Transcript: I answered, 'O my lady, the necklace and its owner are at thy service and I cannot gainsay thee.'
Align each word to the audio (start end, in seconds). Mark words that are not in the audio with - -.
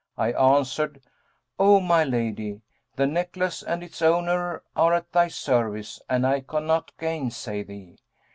I 0.17 0.31
answered, 0.33 0.99
'O 1.59 1.79
my 1.79 2.03
lady, 2.03 2.61
the 2.95 3.05
necklace 3.05 3.61
and 3.61 3.83
its 3.83 4.01
owner 4.01 4.63
are 4.75 4.93
at 4.95 5.11
thy 5.11 5.27
service 5.27 6.01
and 6.09 6.25
I 6.25 6.39
cannot 6.41 6.91
gainsay 6.97 7.61
thee.' 7.61 7.99